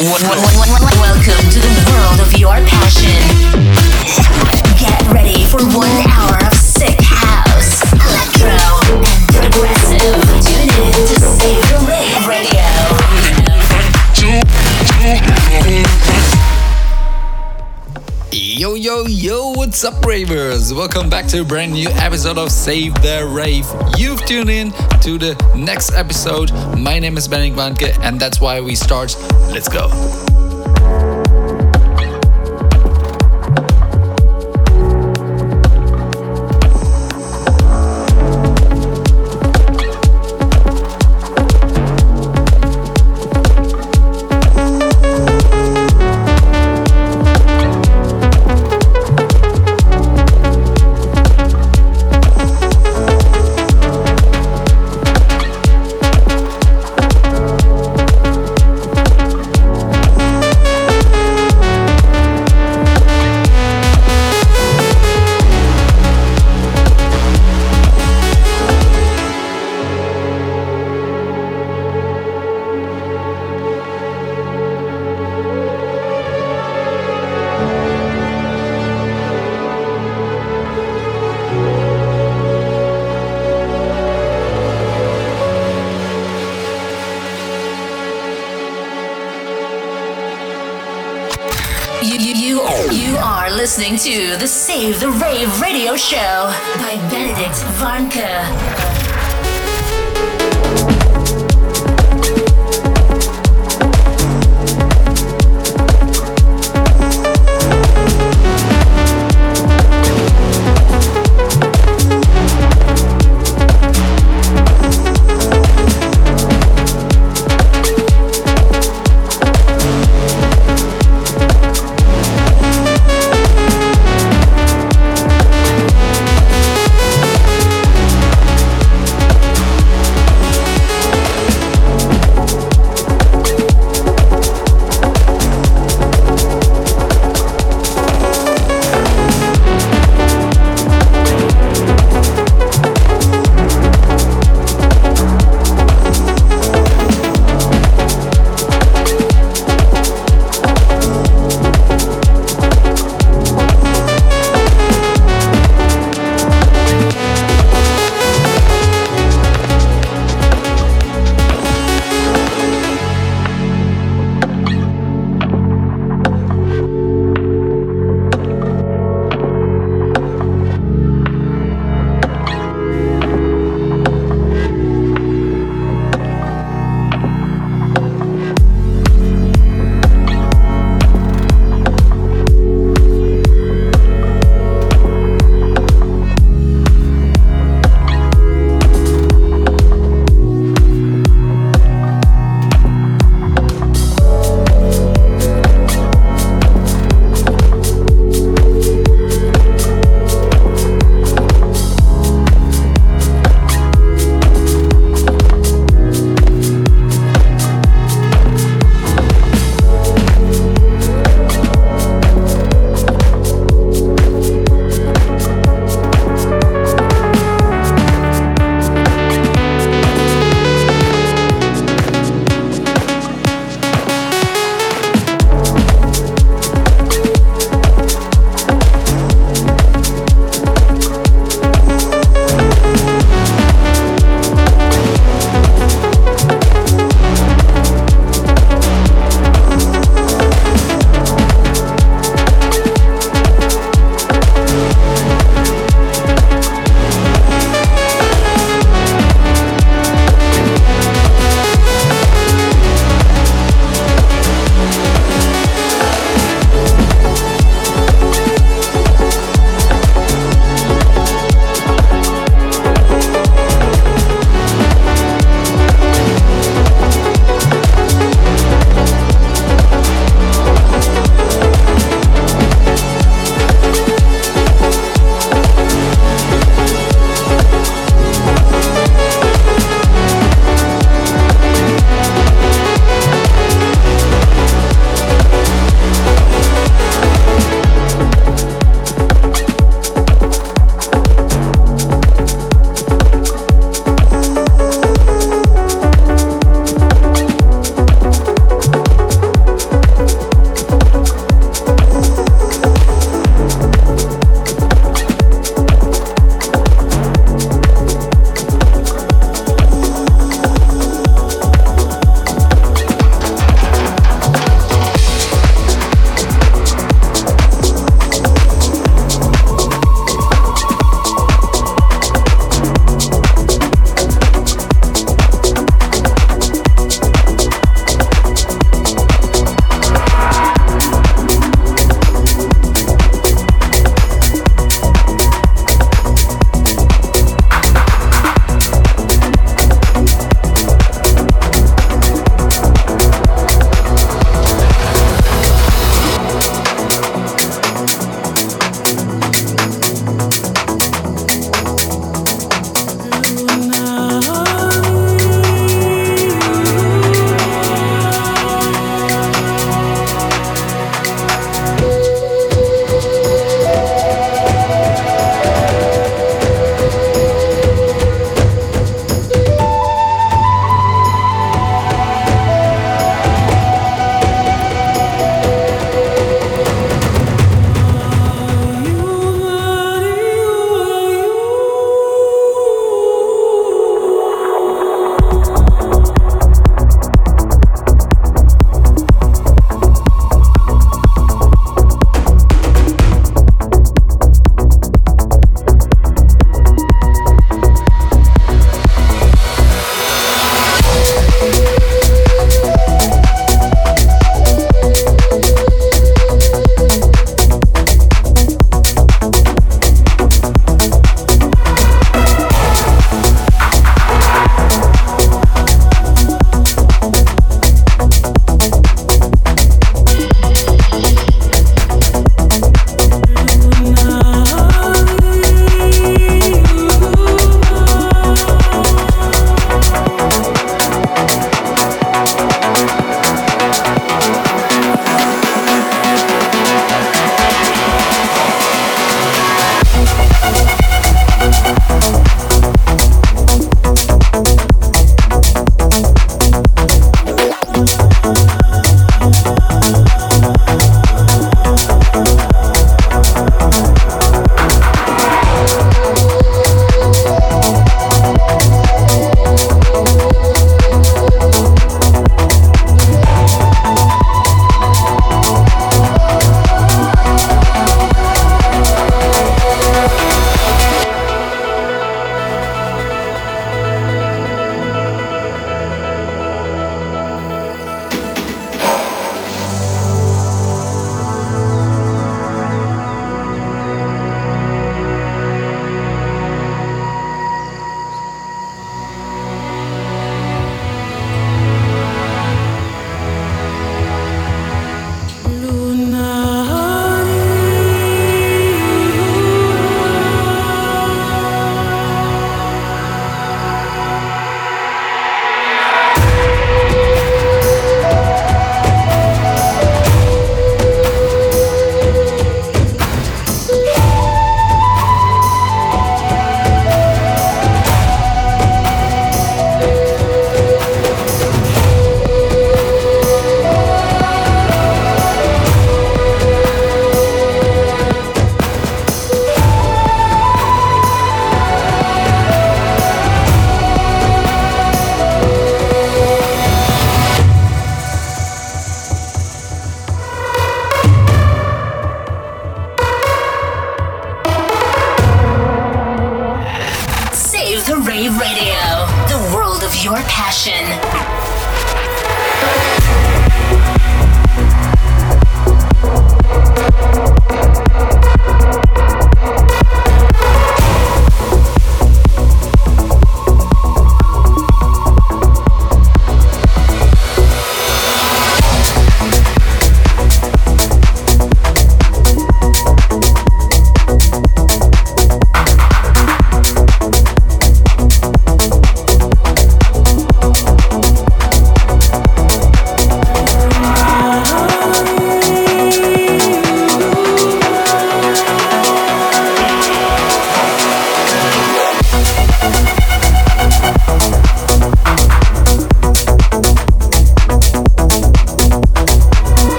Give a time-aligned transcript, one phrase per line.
[0.00, 3.20] Welcome to the world of your passion.
[4.80, 6.59] Get ready for one hour of
[18.60, 20.74] Yo, yo, yo, what's up, ravers?
[20.74, 23.64] Welcome back to a brand new episode of Save the Rave.
[23.96, 24.70] You've tuned in
[25.00, 26.52] to the next episode.
[26.76, 29.16] My name is Benning Banke, and that's why we start.
[29.48, 29.88] Let's go.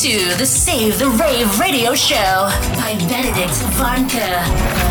[0.00, 4.89] To the Save the Rave radio show by Benedict Varnke.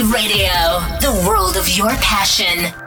[0.00, 2.81] Radio, the world of your passion.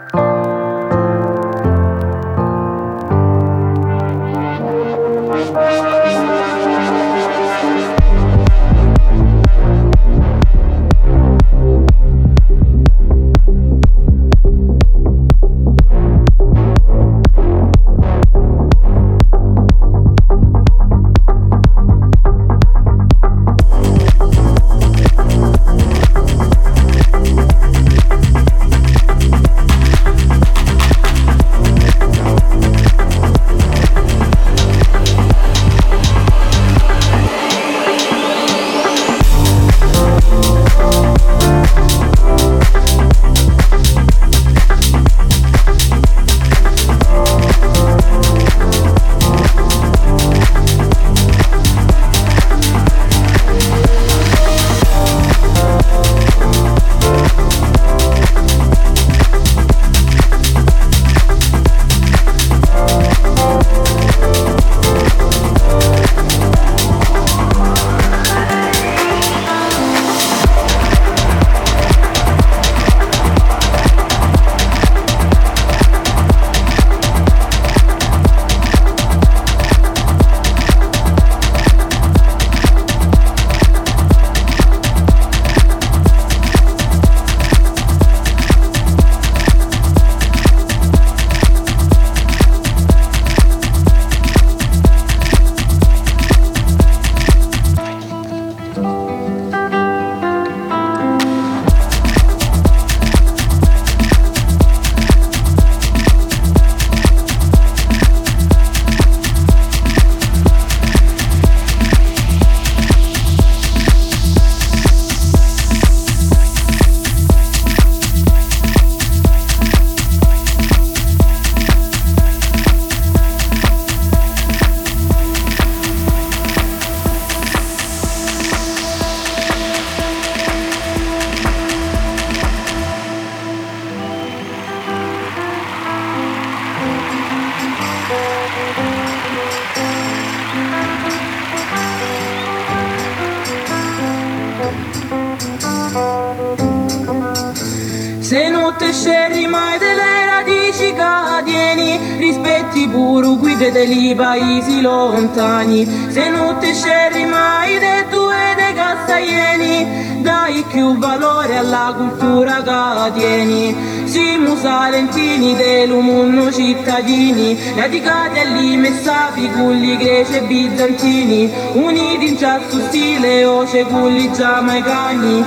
[152.95, 155.85] Puro guide dei paesi lontani.
[156.15, 163.11] Se non ti scegli mai de tue de castaglieni Dai più valore alla cultura che
[163.19, 163.75] tieni.
[164.05, 173.43] Siamo salentini dell'umunno cittadini Radicati agli messapi culli greci e bizantini Uniti in ciascuno stile
[173.45, 175.43] o culli giamaicani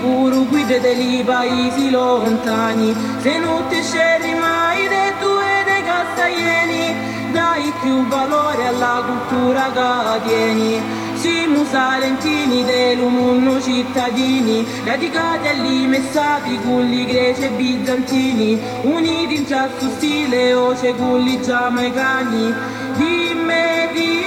[0.00, 6.94] guru, guide dei paesi lontani, se non ti scegli mai dei tuoi dei castaglieni,
[7.32, 10.98] dai più valore alla cultura che tieni.
[11.14, 20.74] Siamo salentini dell'umunno cittadini, radicati all'imessati culli greci e bizantini, uniti in già stile o
[20.74, 22.54] cegulli giamaicani.
[22.96, 24.19] Dimmi, dimmi.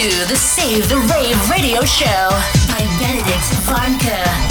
[0.00, 2.28] To the Save the Rave radio show
[2.68, 4.49] by Benedict Varnke.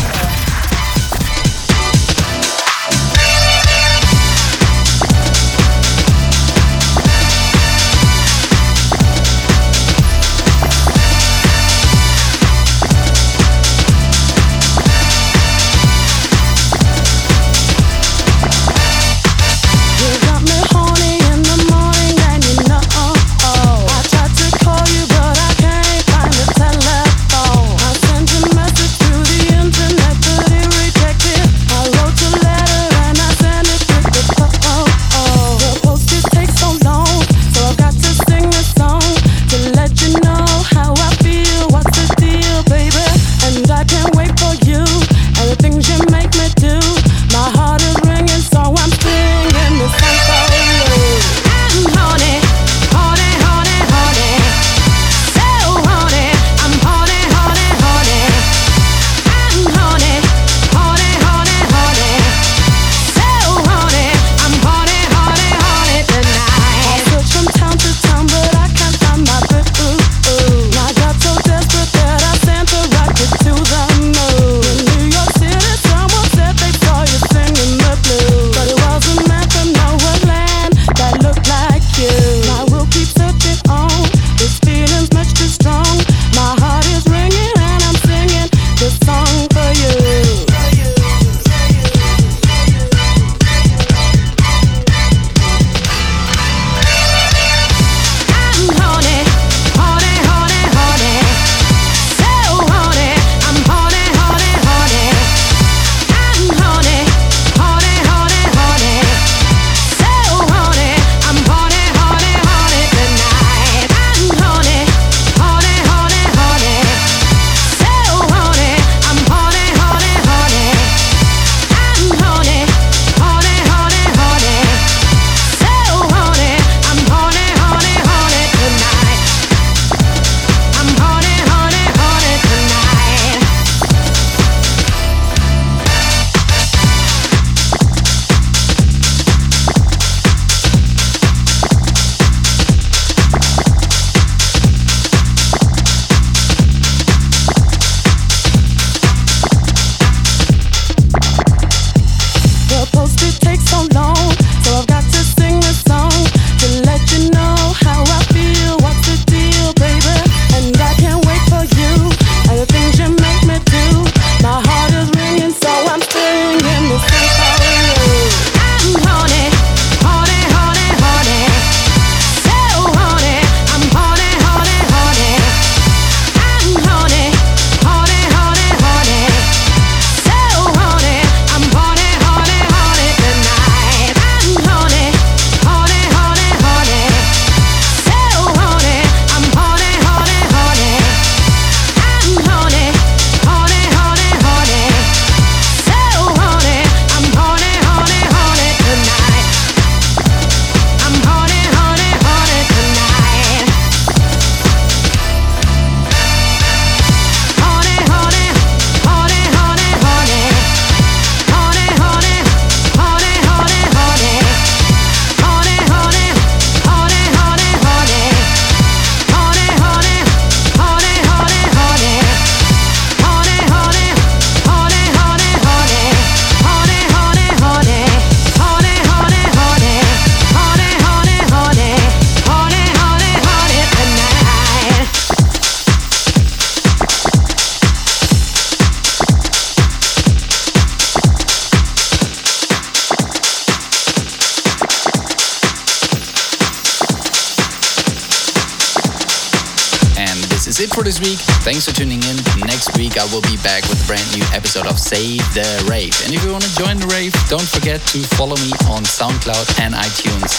[257.89, 260.49] Forget to follow me on SoundCloud and iTunes.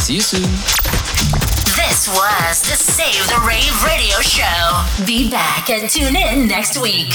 [0.00, 0.42] See you soon.
[1.74, 5.06] This was the Save the Rave radio show.
[5.06, 7.14] Be back and tune in next week.